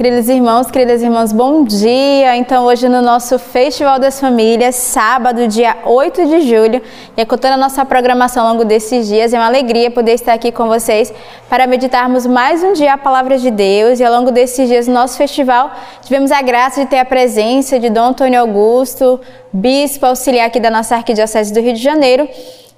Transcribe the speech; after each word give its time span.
Queridos 0.00 0.30
irmãos, 0.30 0.70
queridas 0.70 1.02
irmãs, 1.02 1.30
bom 1.30 1.62
dia! 1.62 2.34
Então, 2.34 2.64
hoje 2.64 2.88
no 2.88 3.02
nosso 3.02 3.38
Festival 3.38 3.98
das 3.98 4.18
Famílias, 4.18 4.74
sábado, 4.74 5.46
dia 5.46 5.76
8 5.84 6.26
de 6.26 6.40
julho, 6.40 6.80
e 7.14 7.26
contando 7.26 7.52
a 7.52 7.56
nossa 7.58 7.84
programação 7.84 8.46
ao 8.46 8.52
longo 8.54 8.64
desses 8.64 9.06
dias, 9.06 9.34
é 9.34 9.38
uma 9.38 9.44
alegria 9.44 9.90
poder 9.90 10.12
estar 10.12 10.32
aqui 10.32 10.50
com 10.50 10.68
vocês 10.68 11.12
para 11.50 11.66
meditarmos 11.66 12.24
mais 12.24 12.64
um 12.64 12.72
dia 12.72 12.94
a 12.94 12.96
Palavra 12.96 13.36
de 13.36 13.50
Deus. 13.50 14.00
E 14.00 14.04
ao 14.04 14.10
longo 14.10 14.30
desses 14.30 14.70
dias, 14.70 14.88
no 14.88 14.94
nosso 14.94 15.18
festival, 15.18 15.70
tivemos 16.00 16.32
a 16.32 16.40
graça 16.40 16.80
de 16.80 16.86
ter 16.86 16.98
a 16.98 17.04
presença 17.04 17.78
de 17.78 17.90
Dom 17.90 18.04
Antônio 18.04 18.40
Augusto, 18.40 19.20
bispo 19.52 20.06
auxiliar 20.06 20.46
aqui 20.46 20.58
da 20.58 20.70
nossa 20.70 20.96
Arquidiocese 20.96 21.52
do 21.52 21.60
Rio 21.60 21.74
de 21.74 21.82
Janeiro, 21.82 22.26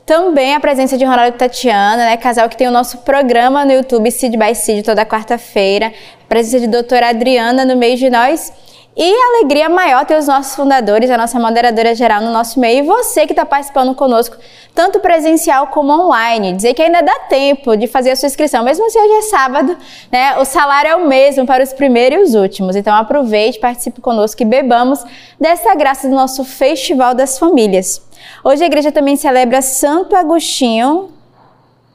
também 0.05 0.55
a 0.55 0.61
presença 0.61 0.99
de 0.99 1.05
Ronaldo 1.05 1.37
e 1.37 1.39
Tatiana, 1.39 1.97
né, 1.97 2.17
casal 2.17 2.49
que 2.49 2.57
tem 2.57 2.69
o 2.69 2.71
nosso 2.71 2.99
programa 2.99 3.65
no 3.65 3.73
YouTube 3.73 4.11
Seed 4.11 4.37
by 4.37 4.55
Seed 4.55 4.85
toda 4.85 5.07
quarta-feira. 5.07 5.93
Presença 6.29 6.61
de 6.61 6.67
doutora 6.67 7.09
Adriana 7.09 7.65
no 7.65 7.77
meio 7.77 7.97
de 7.97 8.11
nós. 8.11 8.53
E 8.95 9.11
alegria 9.11 9.71
maior 9.71 10.05
ter 10.05 10.19
os 10.19 10.27
nossos 10.27 10.55
fundadores, 10.55 11.11
a 11.11 11.17
nossa 11.17 11.41
moderadora 11.41 11.95
geral 11.95 12.21
no 12.21 12.31
nosso 12.31 12.61
meio 12.61 12.85
e 12.85 12.87
você 12.87 13.27
que 13.27 13.33
está 13.33 13.47
participando 13.47 13.95
conosco, 13.95 14.37
tanto 14.75 15.01
presencial 15.01 15.69
como 15.69 15.93
online. 15.93 16.53
Dizer 16.53 16.75
que 16.75 16.83
ainda 16.83 17.01
dá 17.01 17.21
tempo 17.21 17.75
de 17.75 17.87
fazer 17.87 18.11
a 18.11 18.17
sua 18.17 18.27
inscrição, 18.27 18.63
mesmo 18.63 18.91
se 18.91 18.99
hoje 18.99 19.13
é 19.15 19.23
sábado, 19.23 19.79
né? 20.11 20.39
O 20.39 20.45
salário 20.45 20.91
é 20.91 20.97
o 20.97 21.09
mesmo 21.09 21.47
para 21.47 21.65
os 21.65 21.73
primeiros 21.73 22.19
e 22.19 22.23
os 22.23 22.35
últimos. 22.35 22.77
Então 22.77 22.95
aproveite, 22.95 23.59
participe 23.59 23.99
conosco 24.03 24.43
e 24.43 24.45
bebamos 24.45 25.03
dessa 25.41 25.75
graça 25.75 26.07
do 26.07 26.15
nosso 26.15 26.45
Festival 26.45 27.15
das 27.15 27.39
Famílias. 27.39 28.03
Hoje 28.45 28.63
a 28.63 28.67
igreja 28.67 28.93
também 28.93 29.17
celebra 29.17 29.63
Santo 29.63 30.15
Agostinho 30.15 31.09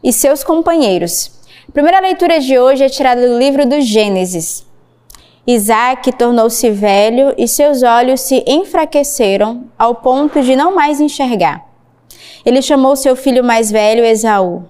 e 0.03 0.11
seus 0.11 0.43
companheiros. 0.43 1.31
A 1.69 1.71
primeira 1.71 1.99
leitura 1.99 2.39
de 2.39 2.57
hoje 2.57 2.83
é 2.83 2.89
tirada 2.89 3.27
do 3.27 3.37
livro 3.37 3.67
do 3.67 3.79
Gênesis. 3.81 4.66
Isaac 5.49 6.11
tornou-se 6.11 6.69
velho 6.71 7.33
e 7.37 7.47
seus 7.47 7.81
olhos 7.81 8.19
se 8.19 8.43
enfraqueceram 8.45 9.63
ao 9.79 9.95
ponto 9.95 10.41
de 10.41 10.57
não 10.57 10.75
mais 10.75 10.99
enxergar. 10.99 11.65
Ele 12.45 12.61
chamou 12.61 12.97
seu 12.97 13.15
filho 13.15 13.41
mais 13.45 13.71
velho, 13.71 14.03
Esaú. 14.03 14.65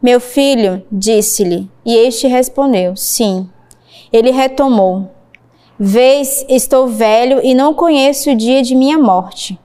Meu 0.00 0.20
filho, 0.20 0.84
disse-lhe, 0.90 1.68
e 1.84 1.96
este 1.96 2.28
respondeu: 2.28 2.94
Sim. 2.94 3.50
Ele 4.12 4.30
retomou: 4.30 5.10
Vês, 5.76 6.46
estou 6.48 6.86
velho 6.86 7.40
e 7.42 7.52
não 7.52 7.74
conheço 7.74 8.30
o 8.30 8.36
dia 8.36 8.62
de 8.62 8.76
minha 8.76 8.96
morte. 8.96 9.58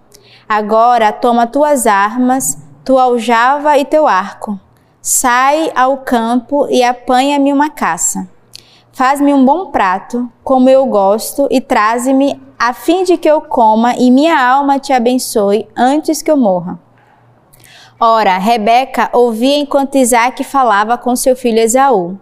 Agora 0.47 1.11
toma 1.11 1.45
tuas 1.45 1.85
armas, 1.85 2.57
tua 2.83 3.03
aljava 3.03 3.77
e 3.77 3.85
teu 3.85 4.07
arco. 4.07 4.59
Sai 4.99 5.71
ao 5.75 5.97
campo 5.97 6.67
e 6.71 6.81
apanha-me 6.81 7.53
uma 7.53 7.69
caça. 7.69 8.27
Faz-me 8.99 9.33
um 9.33 9.45
bom 9.45 9.67
prato, 9.67 10.29
como 10.43 10.69
eu 10.69 10.85
gosto, 10.85 11.47
e 11.49 11.61
traze-me, 11.61 12.37
a 12.59 12.73
fim 12.73 13.05
de 13.05 13.15
que 13.15 13.31
eu 13.31 13.39
coma 13.39 13.95
e 13.95 14.11
minha 14.11 14.37
alma 14.37 14.77
te 14.77 14.91
abençoe 14.91 15.69
antes 15.73 16.21
que 16.21 16.29
eu 16.29 16.35
morra. 16.35 16.77
Ora, 17.97 18.37
Rebeca 18.37 19.09
ouvia 19.13 19.57
enquanto 19.57 19.97
Isaac 19.97 20.43
falava 20.43 20.97
com 20.97 21.15
seu 21.15 21.33
filho 21.33 21.59
Esaú. 21.59 22.19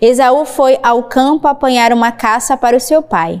Esaú 0.00 0.44
foi 0.44 0.80
ao 0.82 1.04
campo 1.04 1.46
apanhar 1.46 1.92
uma 1.92 2.10
caça 2.10 2.56
para 2.56 2.76
o 2.76 2.80
seu 2.80 3.02
pai. 3.02 3.40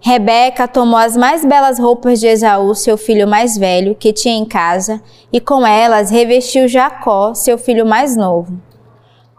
Rebeca 0.00 0.68
tomou 0.68 0.96
as 0.96 1.16
mais 1.16 1.44
belas 1.44 1.80
roupas 1.80 2.20
de 2.20 2.28
Esaú, 2.28 2.72
seu 2.72 2.96
filho 2.96 3.26
mais 3.26 3.58
velho, 3.58 3.96
que 3.96 4.12
tinha 4.12 4.36
em 4.36 4.44
casa, 4.44 5.02
e 5.32 5.40
com 5.40 5.66
elas 5.66 6.08
revestiu 6.08 6.68
Jacó, 6.68 7.34
seu 7.34 7.58
filho 7.58 7.84
mais 7.84 8.16
novo. 8.16 8.69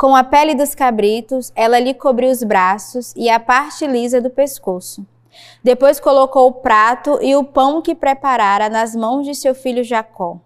Com 0.01 0.15
a 0.15 0.23
pele 0.23 0.55
dos 0.55 0.73
cabritos, 0.73 1.53
ela 1.55 1.77
lhe 1.77 1.93
cobriu 1.93 2.31
os 2.31 2.41
braços 2.41 3.13
e 3.15 3.29
a 3.29 3.39
parte 3.39 3.85
lisa 3.85 4.19
do 4.19 4.31
pescoço. 4.31 5.05
Depois 5.63 5.99
colocou 5.99 6.47
o 6.47 6.53
prato 6.53 7.19
e 7.21 7.35
o 7.35 7.43
pão 7.43 7.83
que 7.83 7.93
preparara 7.93 8.67
nas 8.67 8.95
mãos 8.95 9.27
de 9.27 9.35
seu 9.35 9.53
filho 9.53 9.83
Jacó. 9.83 10.39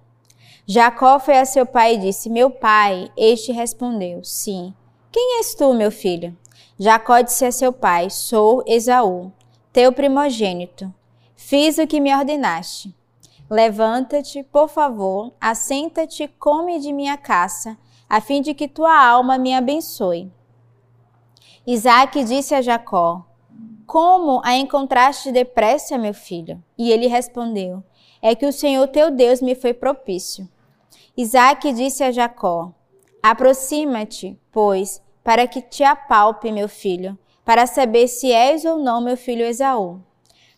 Jacó 0.67 1.21
foi 1.21 1.37
a 1.37 1.45
seu 1.45 1.65
pai 1.65 1.93
e 1.95 1.99
disse: 1.99 2.29
Meu 2.29 2.49
pai. 2.49 3.09
Este 3.15 3.53
respondeu: 3.53 4.25
Sim. 4.25 4.73
Quem 5.09 5.37
és 5.37 5.55
tu, 5.55 5.73
meu 5.73 5.89
filho? 5.89 6.35
Jacó 6.77 7.21
disse 7.21 7.45
a 7.45 7.51
seu 7.53 7.71
pai: 7.71 8.09
Sou 8.09 8.61
Esaú 8.67 9.31
teu 9.71 9.93
primogênito. 9.93 10.93
Fiz 11.33 11.77
o 11.77 11.87
que 11.87 12.01
me 12.01 12.13
ordenaste. 12.13 12.93
Levanta-te, 13.49 14.43
por 14.43 14.67
favor, 14.67 15.31
assenta-te, 15.39 16.27
come 16.39 16.77
de 16.77 16.91
minha 16.91 17.15
caça, 17.15 17.77
a 18.09 18.21
fim 18.21 18.41
de 18.41 18.53
que 18.53 18.67
tua 18.67 18.97
alma 18.97 19.37
me 19.37 19.53
abençoe. 19.53 20.31
Isaac 21.65 22.23
disse 22.23 22.53
a 22.53 22.61
Jacó: 22.61 23.25
Como 23.87 24.41
a 24.43 24.55
encontraste 24.55 25.31
depressa, 25.31 25.97
meu 25.97 26.13
filho? 26.13 26.63
E 26.77 26.91
ele 26.91 27.07
respondeu: 27.07 27.83
É 28.21 28.35
que 28.35 28.45
o 28.45 28.53
Senhor 28.53 28.87
teu 28.87 29.09
Deus 29.09 29.41
me 29.41 29.55
foi 29.55 29.73
propício. 29.73 30.47
Isaac 31.17 31.73
disse 31.73 32.03
a 32.03 32.11
Jacó: 32.11 32.71
Aproxima-te, 33.23 34.39
pois, 34.51 35.01
para 35.23 35.47
que 35.47 35.61
te 35.61 35.83
apalpe, 35.83 36.51
meu 36.51 36.69
filho, 36.69 37.17
para 37.43 37.65
saber 37.65 38.07
se 38.07 38.31
és 38.31 38.63
ou 38.65 38.77
não 38.77 39.01
meu 39.01 39.17
filho 39.17 39.43
Esaú. 39.43 39.99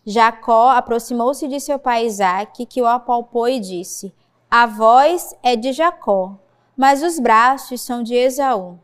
Jacó 0.04 0.68
aproximou-se 0.70 1.46
de 1.48 1.60
seu 1.60 1.78
pai 1.78 2.06
Isaque, 2.06 2.66
que 2.66 2.82
o 2.82 2.86
apalpou 2.86 3.48
e 3.48 3.58
disse: 3.58 4.14
A 4.50 4.66
voz 4.66 5.34
é 5.42 5.56
de 5.56 5.72
Jacó, 5.72 6.38
mas 6.78 7.02
os 7.02 7.18
braços 7.18 7.80
são 7.80 8.04
de 8.04 8.14
Esaú. 8.14 8.78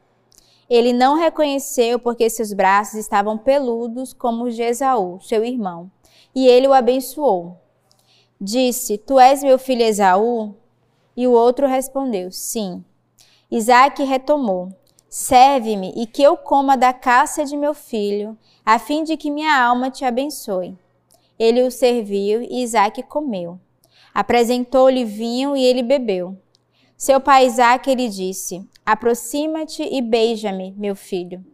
Ele 0.69 0.93
não 0.93 1.16
reconheceu 1.16 1.97
porque 1.97 2.28
seus 2.28 2.53
braços 2.53 2.99
estavam 2.99 3.38
peludos 3.38 4.12
como 4.12 4.44
os 4.44 4.56
de 4.56 4.62
Esaú, 4.62 5.21
seu 5.21 5.44
irmão, 5.44 5.88
e 6.34 6.44
ele 6.44 6.66
o 6.66 6.72
abençoou. 6.72 7.56
Disse: 8.41 8.99
Tu 8.99 9.21
és 9.21 9.44
meu 9.44 9.60
filho 9.60 9.82
Esaú? 9.82 10.56
E 11.16 11.28
o 11.28 11.32
outro 11.32 11.69
respondeu: 11.69 12.32
Sim. 12.32 12.84
Isaque 13.49 14.03
retomou: 14.03 14.71
Serve-me 15.09 15.93
e 15.94 16.05
que 16.05 16.22
eu 16.22 16.37
coma 16.37 16.76
da 16.76 16.93
caça 16.93 17.44
de 17.44 17.56
meu 17.56 17.75
filho, 17.75 18.37
a 18.66 18.76
fim 18.81 19.05
de 19.05 19.16
que 19.16 19.31
minha 19.31 19.56
alma 19.56 19.88
te 19.88 20.05
abençoe. 20.05 20.76
Ele 21.38 21.62
o 21.62 21.71
serviu 21.71 22.43
e 22.43 22.65
Isaac 22.65 23.00
comeu. 23.05 23.61
Apresentou-lhe 24.12 25.05
vinho 25.05 25.56
e 25.56 25.65
ele 25.65 25.82
bebeu. 25.82 26.37
Seu 27.04 27.20
pai 27.20 27.44
Isaac 27.44 27.94
lhe 27.94 28.09
disse: 28.09 28.66
Aproxima-te 28.87 29.82
e 29.82 30.00
beija-me, 30.00 30.72
meu 30.72 30.97
filho. 30.97 31.44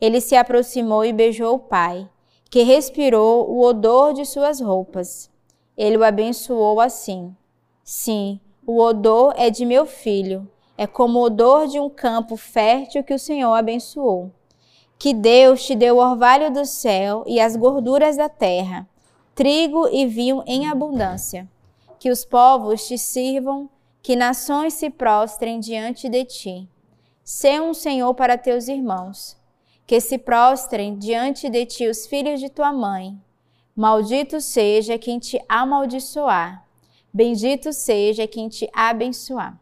Ele 0.00 0.18
se 0.18 0.34
aproximou 0.34 1.04
e 1.04 1.12
beijou 1.12 1.56
o 1.56 1.58
pai, 1.58 2.08
que 2.48 2.62
respirou 2.62 3.50
o 3.50 3.60
odor 3.60 4.14
de 4.14 4.24
suas 4.24 4.62
roupas. 4.62 5.30
Ele 5.76 5.98
o 5.98 6.02
abençoou 6.02 6.80
assim: 6.80 7.36
Sim, 7.82 8.40
o 8.66 8.80
odor 8.80 9.34
é 9.36 9.50
de 9.50 9.66
meu 9.66 9.84
filho 9.84 10.50
é 10.74 10.86
como 10.86 11.18
o 11.18 11.24
odor 11.24 11.66
de 11.66 11.78
um 11.78 11.90
campo 11.90 12.34
fértil 12.34 13.04
que 13.04 13.12
o 13.12 13.18
Senhor 13.18 13.52
abençoou. 13.52 14.32
Que 14.98 15.12
Deus 15.12 15.66
te 15.66 15.74
deu 15.74 15.96
o 15.96 16.00
orvalho 16.00 16.50
do 16.50 16.64
céu 16.64 17.24
e 17.26 17.38
as 17.38 17.56
gorduras 17.56 18.16
da 18.16 18.30
terra, 18.30 18.88
trigo 19.34 19.86
e 19.92 20.06
vinho 20.06 20.42
em 20.46 20.66
abundância. 20.66 21.46
Que 21.98 22.10
os 22.10 22.24
povos 22.24 22.88
te 22.88 22.96
sirvam, 22.96 23.68
que 24.04 24.14
nações 24.14 24.74
se 24.74 24.90
prostrem 24.90 25.58
diante 25.58 26.10
de 26.10 26.26
ti. 26.26 26.68
Sê 27.24 27.58
um 27.58 27.72
Senhor 27.72 28.12
para 28.12 28.36
teus 28.36 28.68
irmãos. 28.68 29.34
Que 29.86 29.98
se 29.98 30.18
prostrem 30.18 30.98
diante 30.98 31.48
de 31.48 31.64
ti 31.64 31.88
os 31.88 32.06
filhos 32.06 32.38
de 32.38 32.50
tua 32.50 32.70
mãe. 32.70 33.18
Maldito 33.74 34.42
seja 34.42 34.98
quem 34.98 35.18
te 35.18 35.42
amaldiçoar. 35.48 36.66
Bendito 37.10 37.72
seja 37.72 38.26
quem 38.26 38.46
te 38.46 38.68
abençoar. 38.74 39.58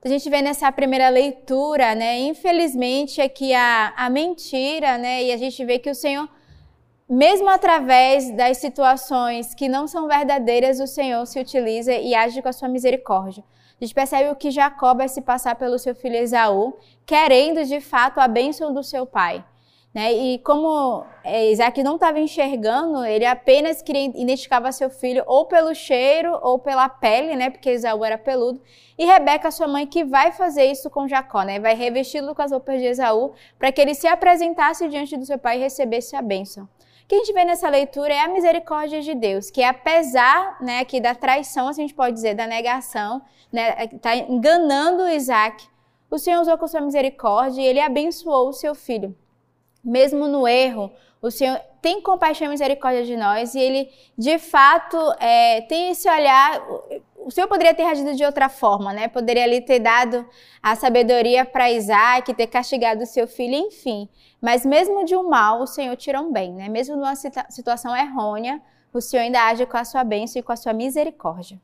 Então, 0.00 0.10
a 0.10 0.18
gente 0.18 0.28
vê 0.28 0.42
nessa 0.42 0.72
primeira 0.72 1.08
leitura, 1.08 1.94
né? 1.94 2.18
Infelizmente, 2.18 3.20
aqui 3.20 3.54
a, 3.54 3.94
a 3.96 4.10
mentira, 4.10 4.98
né? 4.98 5.22
E 5.22 5.32
a 5.32 5.36
gente 5.36 5.64
vê 5.64 5.78
que 5.78 5.90
o 5.90 5.94
Senhor, 5.94 6.28
mesmo 7.08 7.48
através 7.48 8.34
das 8.34 8.56
situações 8.56 9.54
que 9.54 9.68
não 9.68 9.86
são 9.86 10.08
verdadeiras, 10.08 10.80
o 10.80 10.88
Senhor 10.88 11.24
se 11.24 11.38
utiliza 11.38 11.94
e 11.94 12.16
age 12.16 12.42
com 12.42 12.48
a 12.48 12.52
sua 12.52 12.68
misericórdia. 12.68 13.44
A 13.80 13.84
gente 13.84 13.94
percebe 13.94 14.28
o 14.28 14.36
que 14.36 14.50
Jacó 14.50 14.94
vai 14.94 15.08
se 15.08 15.22
passar 15.22 15.54
pelo 15.54 15.78
seu 15.78 15.94
filho 15.94 16.16
Esaú, 16.16 16.76
querendo 17.06 17.64
de 17.64 17.80
fato 17.80 18.18
a 18.18 18.28
bênção 18.28 18.74
do 18.74 18.82
seu 18.82 19.06
pai. 19.06 19.42
Né? 19.92 20.12
E 20.12 20.38
como 20.40 21.04
é, 21.24 21.50
Isaac 21.50 21.82
não 21.82 21.94
estava 21.94 22.20
enxergando, 22.20 23.04
ele 23.04 23.24
apenas 23.24 23.82
queria 23.82 24.04
identificar 24.04 24.70
seu 24.70 24.88
filho 24.88 25.24
ou 25.26 25.46
pelo 25.46 25.74
cheiro 25.74 26.38
ou 26.42 26.58
pela 26.58 26.88
pele, 26.88 27.34
né? 27.34 27.50
porque 27.50 27.70
Esaú 27.70 28.04
era 28.04 28.16
peludo. 28.16 28.60
E 28.96 29.04
Rebeca, 29.04 29.50
sua 29.50 29.66
mãe, 29.66 29.86
que 29.86 30.04
vai 30.04 30.30
fazer 30.30 30.66
isso 30.66 30.88
com 30.90 31.08
Jacó, 31.08 31.42
né? 31.42 31.58
vai 31.58 31.74
revesti-lo 31.74 32.34
com 32.34 32.42
as 32.42 32.52
roupas 32.52 32.78
de 32.78 32.86
Esaú 32.86 33.32
para 33.58 33.72
que 33.72 33.80
ele 33.80 33.94
se 33.94 34.06
apresentasse 34.06 34.86
diante 34.88 35.16
do 35.16 35.24
seu 35.24 35.38
pai 35.38 35.56
e 35.56 35.60
recebesse 35.60 36.14
a 36.14 36.22
bênção. 36.22 36.68
Que 37.10 37.16
a 37.16 37.18
gente 37.18 37.32
vê 37.32 37.44
nessa 37.44 37.68
leitura 37.68 38.14
é 38.14 38.20
a 38.20 38.28
misericórdia 38.28 39.02
de 39.02 39.16
Deus, 39.16 39.50
que 39.50 39.64
apesar 39.64 40.56
né, 40.60 40.78
aqui 40.78 41.00
da 41.00 41.12
traição, 41.12 41.66
a 41.66 41.72
gente 41.72 41.92
pode 41.92 42.14
dizer, 42.14 42.34
da 42.34 42.46
negação, 42.46 43.20
né, 43.52 43.88
tá 44.00 44.14
enganando 44.14 45.08
Isaac, 45.08 45.66
o 46.08 46.16
Senhor 46.16 46.40
usou 46.40 46.56
com 46.56 46.68
sua 46.68 46.80
misericórdia 46.80 47.62
e 47.62 47.66
ele 47.66 47.80
abençoou 47.80 48.50
o 48.50 48.52
seu 48.52 48.76
filho. 48.76 49.12
Mesmo 49.82 50.28
no 50.28 50.46
erro, 50.46 50.88
O 51.22 51.30
Senhor 51.30 51.60
tem 51.82 52.00
compaixão 52.00 52.46
e 52.46 52.50
misericórdia 52.50 53.04
de 53.04 53.14
nós 53.14 53.54
e 53.54 53.60
Ele, 53.60 53.90
de 54.16 54.38
fato, 54.38 54.96
é, 55.18 55.60
tem 55.62 55.90
esse 55.90 56.08
olhar. 56.08 56.62
O 57.22 57.30
Senhor 57.30 57.46
poderia 57.46 57.74
ter 57.74 57.84
agido 57.84 58.14
de 58.14 58.24
outra 58.24 58.48
forma, 58.48 58.92
né? 58.92 59.06
Poderia 59.06 59.44
ali 59.44 59.60
ter 59.60 59.78
dado 59.78 60.26
a 60.62 60.74
sabedoria 60.74 61.44
para 61.44 61.70
Isaac, 61.70 62.32
ter 62.34 62.46
castigado 62.46 63.02
o 63.02 63.06
seu 63.06 63.28
filho, 63.28 63.54
enfim. 63.54 64.08
Mas 64.40 64.64
mesmo 64.64 65.04
de 65.04 65.14
um 65.14 65.28
mal, 65.28 65.60
o 65.60 65.66
Senhor 65.66 65.94
tira 65.96 66.20
um 66.20 66.32
bem, 66.32 66.52
né? 66.52 66.68
Mesmo 66.68 66.96
numa 66.96 67.14
situação 67.14 67.96
errônea, 67.96 68.60
o 68.92 69.00
Senhor 69.00 69.22
ainda 69.22 69.46
age 69.46 69.66
com 69.66 69.76
a 69.76 69.84
sua 69.84 70.02
bênção 70.02 70.40
e 70.40 70.42
com 70.42 70.52
a 70.52 70.56
sua 70.56 70.72
misericórdia. 70.72 71.60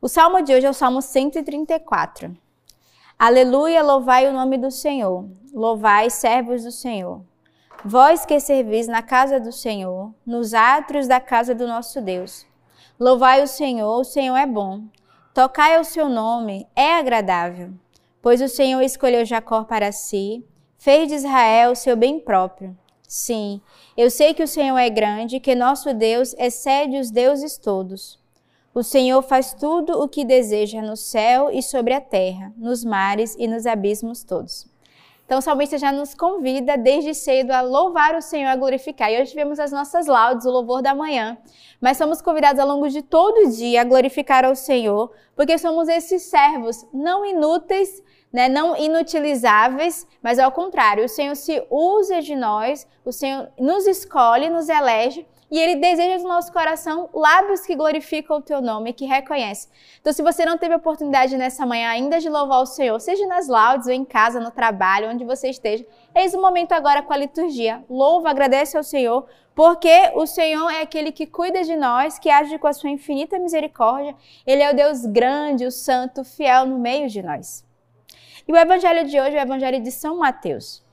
O 0.00 0.08
salmo 0.08 0.42
de 0.42 0.54
hoje 0.54 0.66
é 0.66 0.70
o 0.70 0.74
Salmo 0.74 1.00
134. 1.00 2.36
Aleluia, 3.18 3.82
louvai 3.82 4.28
o 4.28 4.32
nome 4.32 4.58
do 4.58 4.70
Senhor. 4.70 5.26
Louvai, 5.52 6.10
servos 6.10 6.64
do 6.64 6.72
Senhor. 6.72 7.22
Vós 7.84 8.26
que 8.26 8.40
servis 8.40 8.88
na 8.88 9.02
casa 9.02 9.38
do 9.38 9.52
Senhor, 9.52 10.12
nos 10.24 10.52
átrios 10.54 11.06
da 11.06 11.20
casa 11.20 11.54
do 11.54 11.66
nosso 11.66 12.00
Deus. 12.00 12.46
Louvai 12.98 13.42
o 13.42 13.46
Senhor, 13.46 14.00
o 14.00 14.04
Senhor 14.04 14.36
é 14.36 14.46
bom. 14.46 14.84
Tocai 15.34 15.76
ao 15.76 15.84
seu 15.84 16.08
nome, 16.08 16.66
é 16.74 16.94
agradável. 16.94 17.72
Pois 18.22 18.40
o 18.40 18.48
Senhor 18.48 18.80
escolheu 18.80 19.24
Jacó 19.24 19.64
para 19.64 19.92
si, 19.92 20.42
fez 20.78 21.08
de 21.08 21.14
Israel 21.14 21.72
o 21.72 21.76
seu 21.76 21.94
bem 21.94 22.18
próprio. 22.18 22.76
Sim, 23.06 23.60
eu 23.96 24.10
sei 24.10 24.32
que 24.32 24.42
o 24.42 24.48
Senhor 24.48 24.78
é 24.78 24.88
grande, 24.88 25.40
que 25.40 25.54
nosso 25.54 25.92
Deus 25.92 26.34
excede 26.38 26.98
os 26.98 27.10
deuses 27.10 27.58
todos. 27.58 28.18
O 28.74 28.82
Senhor 28.82 29.20
faz 29.22 29.52
tudo 29.52 30.02
o 30.02 30.08
que 30.08 30.24
deseja 30.24 30.80
no 30.80 30.96
céu 30.96 31.50
e 31.50 31.62
sobre 31.62 31.92
a 31.92 32.00
terra, 32.00 32.52
nos 32.56 32.82
mares 32.82 33.36
e 33.38 33.46
nos 33.46 33.66
abismos 33.66 34.24
todos. 34.24 34.66
Então, 35.26 35.40
o 35.40 35.42
salmista 35.42 35.76
já 35.76 35.90
nos 35.90 36.14
convida 36.14 36.78
desde 36.78 37.12
cedo 37.12 37.50
a 37.50 37.60
louvar 37.60 38.14
o 38.14 38.22
Senhor, 38.22 38.48
a 38.48 38.54
glorificar. 38.54 39.10
E 39.10 39.20
hoje 39.20 39.30
tivemos 39.30 39.58
as 39.58 39.72
nossas 39.72 40.06
laudes, 40.06 40.46
o 40.46 40.50
louvor 40.50 40.80
da 40.80 40.94
manhã. 40.94 41.36
Mas 41.80 41.96
somos 41.96 42.22
convidados 42.22 42.60
ao 42.60 42.68
longo 42.68 42.88
de 42.88 43.02
todo 43.02 43.44
o 43.44 43.50
dia 43.50 43.80
a 43.80 43.84
glorificar 43.84 44.44
ao 44.44 44.54
Senhor, 44.54 45.12
porque 45.34 45.58
somos 45.58 45.88
esses 45.88 46.22
servos 46.22 46.86
não 46.94 47.26
inúteis, 47.26 48.00
né, 48.32 48.48
não 48.48 48.76
inutilizáveis, 48.76 50.06
mas 50.22 50.38
ao 50.38 50.52
contrário, 50.52 51.04
o 51.04 51.08
Senhor 51.08 51.34
se 51.34 51.60
usa 51.68 52.22
de 52.22 52.36
nós, 52.36 52.86
o 53.04 53.10
Senhor 53.10 53.48
nos 53.58 53.84
escolhe, 53.86 54.48
nos 54.48 54.68
elege 54.68 55.26
e 55.50 55.58
ele 55.58 55.76
deseja 55.76 56.18
do 56.18 56.28
nosso 56.28 56.52
coração 56.52 57.08
lábios 57.14 57.60
que 57.60 57.76
glorificam 57.76 58.38
o 58.38 58.42
teu 58.42 58.60
nome, 58.60 58.92
que 58.92 59.04
reconhecem. 59.04 59.70
Então, 60.00 60.12
se 60.12 60.22
você 60.22 60.44
não 60.44 60.58
teve 60.58 60.74
a 60.74 60.76
oportunidade 60.76 61.36
nessa 61.36 61.64
manhã 61.64 61.90
ainda 61.90 62.18
de 62.18 62.28
louvar 62.28 62.62
o 62.62 62.66
Senhor, 62.66 63.00
seja 63.00 63.26
nas 63.26 63.46
laudes 63.46 63.86
ou 63.86 63.92
em 63.92 64.04
casa, 64.04 64.40
no 64.40 64.50
trabalho, 64.50 65.08
onde 65.08 65.24
você 65.24 65.48
esteja, 65.48 65.86
eis 66.14 66.34
o 66.34 66.40
momento 66.40 66.72
agora 66.72 67.02
com 67.02 67.12
a 67.12 67.16
liturgia. 67.16 67.84
Louva, 67.88 68.30
agradece 68.30 68.76
ao 68.76 68.82
Senhor, 68.82 69.26
porque 69.54 70.10
o 70.14 70.26
Senhor 70.26 70.68
é 70.68 70.82
aquele 70.82 71.12
que 71.12 71.26
cuida 71.26 71.62
de 71.62 71.76
nós, 71.76 72.18
que 72.18 72.28
age 72.28 72.58
com 72.58 72.66
a 72.66 72.72
sua 72.72 72.90
infinita 72.90 73.38
misericórdia. 73.38 74.16
Ele 74.44 74.62
é 74.62 74.70
o 74.72 74.74
Deus 74.74 75.06
grande, 75.06 75.64
o 75.64 75.70
santo, 75.70 76.24
fiel 76.24 76.66
no 76.66 76.78
meio 76.78 77.08
de 77.08 77.22
nós. 77.22 77.64
E 78.48 78.52
o 78.52 78.56
evangelho 78.56 79.06
de 79.06 79.20
hoje 79.20 79.36
é 79.36 79.40
o 79.40 79.42
evangelho 79.42 79.80
de 79.80 79.92
São 79.92 80.18
Mateus. 80.18 80.84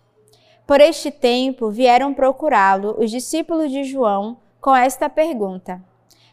Por 0.66 0.80
este 0.80 1.12
tempo 1.12 1.70
vieram 1.70 2.14
procurá-lo 2.14 2.96
os 2.98 3.12
discípulos 3.12 3.70
de 3.70 3.84
João 3.84 4.38
com 4.64 4.74
esta 4.74 5.10
pergunta: 5.10 5.84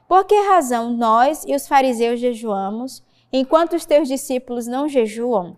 Por 0.09 0.25
que 0.25 0.41
razão 0.43 0.93
nós 0.93 1.45
e 1.45 1.53
os 1.53 1.67
fariseus 1.67 2.21
jejuamos, 2.21 3.03
enquanto 3.33 3.75
os 3.75 3.85
teus 3.85 4.07
discípulos 4.07 4.69
não 4.69 4.89
jejuam? 4.89 5.57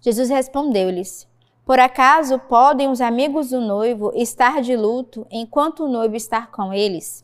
Jesus 0.00 0.30
respondeu-lhes: 0.30 1.28
Por 1.66 1.78
acaso 1.78 2.38
podem 2.38 2.88
os 2.88 3.02
amigos 3.02 3.50
do 3.50 3.60
noivo 3.60 4.10
estar 4.14 4.62
de 4.62 4.74
luto 4.74 5.26
enquanto 5.30 5.84
o 5.84 5.88
noivo 5.88 6.16
está 6.16 6.46
com 6.46 6.72
eles? 6.72 7.22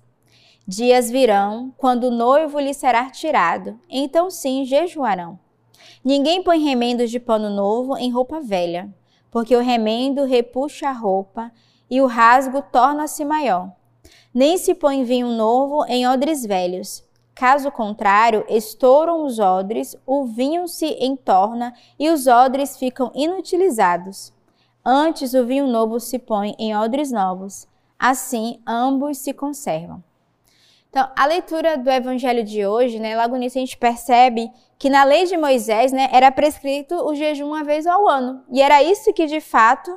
Dias 0.68 1.10
virão 1.10 1.72
quando 1.78 2.04
o 2.04 2.10
noivo 2.10 2.60
lhe 2.60 2.74
será 2.74 3.08
tirado, 3.08 3.80
então 3.88 4.30
sim 4.30 4.66
jejuarão. 4.66 5.38
Ninguém 6.04 6.42
põe 6.42 6.62
remendos 6.62 7.10
de 7.10 7.18
pano 7.18 7.48
novo 7.48 7.96
em 7.96 8.10
roupa 8.10 8.38
velha, 8.40 8.94
porque 9.30 9.56
o 9.56 9.62
remendo 9.62 10.24
repuxa 10.24 10.90
a 10.90 10.92
roupa 10.92 11.50
e 11.90 12.02
o 12.02 12.06
rasgo 12.06 12.62
torna-se 12.70 13.24
maior 13.24 13.72
nem 14.34 14.56
se 14.56 14.74
põe 14.74 15.04
vinho 15.04 15.28
novo 15.28 15.84
em 15.86 16.06
odres 16.06 16.44
velhos. 16.44 17.04
Caso 17.34 17.70
contrário, 17.70 18.44
estouram 18.48 19.24
os 19.24 19.38
odres, 19.38 19.96
o 20.06 20.24
vinho 20.24 20.68
se 20.68 20.86
entorna 21.00 21.74
e 21.98 22.10
os 22.10 22.26
odres 22.26 22.76
ficam 22.76 23.10
inutilizados. 23.14 24.32
Antes, 24.84 25.32
o 25.32 25.44
vinho 25.44 25.66
novo 25.66 25.98
se 25.98 26.18
põe 26.18 26.54
em 26.58 26.76
odres 26.76 27.10
novos. 27.10 27.66
Assim, 27.98 28.60
ambos 28.66 29.18
se 29.18 29.32
conservam. 29.32 30.02
Então, 30.90 31.08
a 31.16 31.24
leitura 31.24 31.78
do 31.78 31.88
evangelho 31.88 32.44
de 32.44 32.66
hoje, 32.66 32.98
né, 32.98 33.16
logo 33.16 33.34
nisso 33.36 33.56
a 33.56 33.60
gente 33.60 33.78
percebe 33.78 34.50
que 34.78 34.90
na 34.90 35.04
lei 35.04 35.24
de 35.24 35.38
Moisés, 35.38 35.90
né, 35.90 36.08
era 36.12 36.30
prescrito 36.30 36.94
o 36.96 37.14
jejum 37.14 37.46
uma 37.46 37.64
vez 37.64 37.86
ao 37.86 38.06
ano. 38.06 38.42
E 38.50 38.60
era 38.60 38.82
isso 38.82 39.10
que 39.14 39.24
de 39.24 39.40
fato 39.40 39.90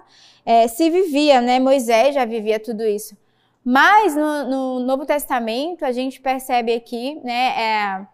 é, 0.46 0.70
se 0.70 0.90
vivia, 0.90 1.42
né? 1.42 1.60
Moisés 1.60 2.16
já 2.16 2.24
vivia 2.24 2.60
tudo 2.62 2.84
isso. 2.84 3.18
Mas 3.66 4.16
no, 4.16 4.44
no, 4.48 4.80
Novo 4.82 5.06
Testamento 5.08 5.84
a 5.84 5.92
gente 5.92 6.22
percebe 6.22 6.72
aqui, 6.72 7.20
né, 7.24 7.48
é, 7.58 8.08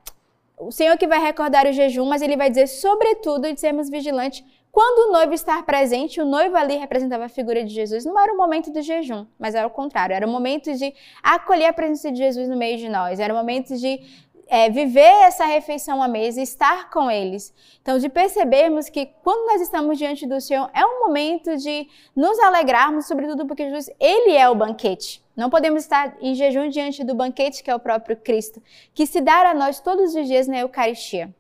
o 0.58 0.72
Senhor 0.72 0.98
que 0.98 1.06
vai 1.06 1.20
recordar 1.20 1.68
o 1.68 1.74
jejum, 1.74 2.06
mas 2.06 2.22
ele 2.22 2.38
vai 2.38 2.50
dizer, 2.50 2.68
sobretudo, 2.68 3.54
de 3.54 3.60
sermos 3.60 3.90
vigilantes 3.90 4.46
quando 4.72 5.10
o 5.10 5.12
noivo 5.12 5.34
estar 5.34 5.64
presente, 5.64 6.22
o 6.22 6.26
noivo 6.26 6.56
ali 6.56 6.78
representava 6.78 7.26
a 7.26 7.30
figura 7.30 7.62
de 7.64 7.74
Jesus. 7.74 8.06
Não 8.06 8.18
era 8.18 8.34
o 8.34 8.38
momento 8.38 8.72
do 8.72 8.82
jejum, 8.82 9.26
mas 9.38 9.54
era 9.54 9.68
o 9.68 9.70
contrário. 9.70 10.16
Era 10.16 10.26
o 10.26 10.30
momento 10.30 10.74
de 10.74 10.94
acolher 11.22 11.66
a 11.66 11.74
presença 11.74 12.10
de 12.10 12.18
Jesus 12.18 12.48
no 12.48 12.56
meio 12.56 12.78
de 12.78 12.88
nós. 12.88 13.20
Era 13.20 13.34
o 13.34 13.38
momento 13.38 13.76
de 13.76 14.00
é, 14.48 14.70
viver 14.70 15.14
essa 15.24 15.46
refeição 15.46 16.02
à 16.02 16.08
mesa 16.08 16.42
estar 16.42 16.90
com 16.90 17.12
eles. 17.12 17.54
Então, 17.82 17.98
de 17.98 18.08
percebermos 18.08 18.88
que 18.88 19.08
quando 19.22 19.46
nós 19.48 19.62
estamos 19.62 19.98
diante 19.98 20.26
do 20.26 20.40
Senhor, 20.40 20.70
é 20.74 20.86
um 20.86 21.06
momento 21.06 21.58
de 21.58 21.90
nos 22.16 22.40
alegrarmos, 22.40 23.08
sobretudo 23.08 23.46
porque 23.46 23.66
Jesus, 23.66 23.90
Ele 24.00 24.38
é 24.38 24.50
o 24.50 24.56
banquete. 24.56 25.22
Não 25.36 25.50
podemos 25.50 25.84
estar 25.84 26.16
em 26.22 26.36
jejum 26.36 26.70
diante 26.70 27.04
do 27.04 27.16
banquete 27.16 27.64
que 27.64 27.72
é 27.72 27.76
o 27.76 27.80
próprio 27.80 28.18
Cristo, 28.18 28.62
que 28.94 29.06
se 29.06 29.22
dá 29.22 29.50
a 29.50 29.54
nós 29.54 29.80
todos 29.80 30.14
os 30.14 30.28
dias 30.28 30.48
na 30.48 30.60
Eucaristia. 30.60 31.34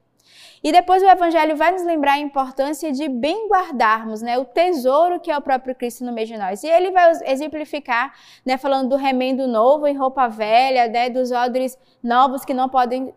E 0.63 0.71
depois 0.71 1.01
o 1.01 1.07
Evangelho 1.07 1.55
vai 1.55 1.71
nos 1.71 1.83
lembrar 1.83 2.13
a 2.13 2.19
importância 2.19 2.91
de 2.91 3.09
bem 3.09 3.47
guardarmos 3.47 4.21
né, 4.21 4.37
o 4.37 4.45
tesouro 4.45 5.19
que 5.19 5.31
é 5.31 5.35
o 5.35 5.41
próprio 5.41 5.73
Cristo 5.73 6.05
no 6.05 6.11
meio 6.11 6.27
de 6.27 6.37
nós. 6.37 6.63
E 6.63 6.67
ele 6.67 6.91
vai 6.91 7.11
exemplificar, 7.25 8.13
né, 8.45 8.57
falando 8.57 8.89
do 8.89 8.95
remendo 8.95 9.47
novo 9.47 9.87
em 9.87 9.97
roupa 9.97 10.27
velha, 10.27 10.87
né, 10.87 11.09
dos 11.09 11.31
odres 11.31 11.75
novos 12.03 12.45
que 12.45 12.53
não 12.53 12.69
podem 12.69 13.11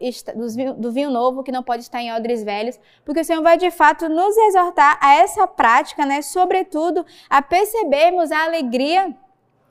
do 0.76 0.90
vinho 0.90 1.10
novo 1.10 1.42
que 1.42 1.52
não 1.52 1.62
pode 1.62 1.82
estar 1.82 2.00
em 2.00 2.12
odres 2.14 2.42
velhos, 2.42 2.80
porque 3.04 3.20
o 3.20 3.24
Senhor 3.24 3.42
vai 3.42 3.58
de 3.58 3.70
fato 3.70 4.08
nos 4.08 4.36
exortar 4.36 4.98
a 5.02 5.14
essa 5.16 5.46
prática, 5.46 6.06
né, 6.06 6.22
sobretudo 6.22 7.04
a 7.28 7.42
percebermos 7.42 8.32
a 8.32 8.44
alegria 8.44 9.14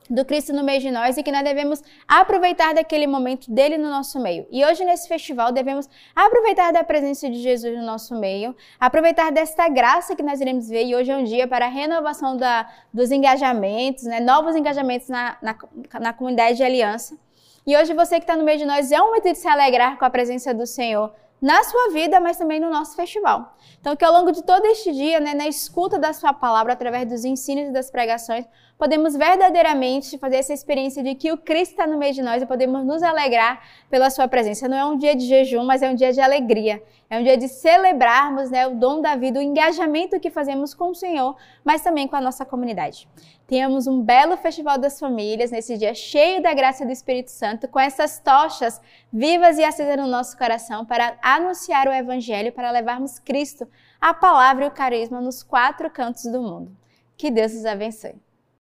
do 0.10 0.26
Cristo 0.26 0.54
no 0.54 0.64
meio 0.64 0.80
de 0.80 0.92
nós 0.92 1.18
e 1.18 1.24
que 1.24 1.32
nós 1.32 1.44
devemos 1.44 1.84
aproveitar 2.08 2.74
daquele 2.74 3.08
momento 3.08 3.52
dele 3.52 3.78
no 3.78 3.90
nosso 3.90 4.20
meio. 4.20 4.46
E 4.52 4.64
hoje 4.66 4.84
nesse 4.84 5.08
festival 5.08 5.52
devemos 5.52 5.90
aproveitar 6.16 6.72
da 6.72 6.84
presença 6.84 7.30
de 7.30 7.42
Jesus 7.42 7.78
no 7.78 7.86
nosso 7.86 8.16
meio, 8.16 8.56
aproveitar 8.80 9.32
desta 9.32 9.68
graça 9.70 10.16
que 10.16 10.24
nós 10.24 10.42
iremos 10.42 10.68
ver 10.68 10.86
e 10.86 10.96
hoje 10.96 11.12
é 11.12 11.18
um 11.18 11.24
dia 11.24 11.48
para 11.48 11.66
a 11.66 11.70
renovação 11.70 12.36
da, 12.38 12.70
dos 12.94 13.12
engajamentos, 13.12 14.04
né, 14.04 14.20
novos 14.20 14.56
engajamentos 14.56 15.10
na, 15.10 15.38
na, 15.42 15.56
na 16.00 16.14
comunidade 16.14 16.58
de 16.58 16.64
aliança. 16.64 17.18
E 17.66 17.78
hoje 17.78 17.94
você 17.94 18.16
que 18.16 18.24
está 18.24 18.36
no 18.36 18.44
meio 18.44 18.58
de 18.58 18.66
nós 18.66 18.92
é 18.92 19.02
um 19.02 19.06
momento 19.06 19.24
de 19.24 19.36
se 19.36 19.48
alegrar 19.48 19.98
com 19.98 20.04
a 20.04 20.10
presença 20.10 20.54
do 20.54 20.68
Senhor, 20.68 21.14
na 21.44 21.62
sua 21.66 21.90
vida, 21.92 22.22
mas 22.22 22.38
também 22.38 22.58
no 22.58 22.70
nosso 22.70 22.96
festival. 22.96 23.58
Então, 23.82 23.98
que 23.98 24.06
ao 24.06 24.14
longo 24.14 24.32
de 24.32 24.42
todo 24.44 24.66
este 24.66 24.94
dia, 24.94 25.20
né, 25.20 25.34
na 25.34 25.46
escuta 25.46 26.00
da 26.00 26.14
sua 26.14 26.32
palavra, 26.32 26.72
através 26.72 27.06
dos 27.06 27.26
ensinos 27.26 27.68
e 27.68 27.74
das 27.74 27.92
pregações, 27.92 28.46
podemos 28.78 29.16
verdadeiramente 29.16 30.18
fazer 30.18 30.38
essa 30.38 30.54
experiência 30.54 31.04
de 31.04 31.16
que 31.16 31.32
o 31.32 31.38
Cristo 31.38 31.72
está 31.72 31.88
no 31.88 31.98
meio 31.98 32.14
de 32.14 32.22
nós 32.22 32.42
e 32.42 32.46
podemos 32.46 32.86
nos 32.86 33.04
alegrar 33.04 33.62
pela 33.90 34.10
sua 34.10 34.28
presença. 34.28 34.68
Não 34.68 34.78
é 34.78 34.86
um 34.86 34.98
dia 34.98 35.16
de 35.16 35.26
jejum, 35.26 35.64
mas 35.64 35.82
é 35.82 35.90
um 35.90 35.96
dia 35.96 36.12
de 36.12 36.20
alegria. 36.20 36.82
É 37.10 37.20
um 37.20 37.24
dia 37.24 37.38
de 37.38 37.48
celebrarmos 37.48 38.50
né, 38.50 38.66
o 38.66 38.76
dom 38.76 39.00
da 39.00 39.16
vida, 39.16 39.40
o 39.40 39.42
engajamento 39.42 40.20
que 40.20 40.32
fazemos 40.32 40.74
com 40.74 40.90
o 40.90 40.96
Senhor, 40.96 41.36
mas 41.64 41.82
também 41.82 42.08
com 42.08 42.16
a 42.16 42.22
nossa 42.22 42.44
comunidade. 42.44 43.08
Tenhamos 43.46 43.86
um 43.86 44.02
belo 44.02 44.36
Festival 44.36 44.80
das 44.80 45.00
Famílias 45.00 45.52
nesse 45.52 45.78
dia 45.78 45.94
cheio 45.94 46.42
da 46.42 46.54
graça 46.54 46.84
do 46.84 46.92
Espírito 46.92 47.30
Santo, 47.30 47.68
com 47.68 47.80
essas 47.80 48.18
tochas 48.18 48.82
vivas 49.12 49.60
e 49.60 49.64
acesas 49.64 49.98
no 49.98 50.08
nosso 50.08 50.36
coração 50.38 50.86
para 50.86 51.16
anunciar 51.22 51.88
o 51.88 51.94
Evangelho, 51.94 52.52
para 52.52 52.72
levarmos 52.72 53.20
Cristo, 53.20 53.68
a 54.02 54.12
palavra 54.14 54.66
e 54.66 54.68
o 54.68 54.72
carisma 54.72 55.22
nos 55.22 55.44
quatro 55.44 55.90
cantos 55.92 56.24
do 56.24 56.42
mundo. 56.42 56.76
Que 57.16 57.30
Deus 57.30 57.54
os 57.54 57.66
abençoe. 57.66 58.23